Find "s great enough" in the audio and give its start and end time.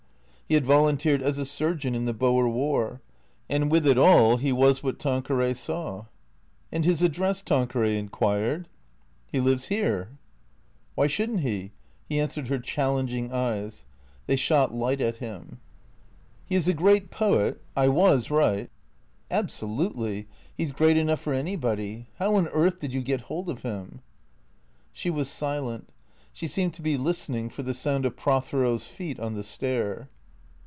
20.65-21.21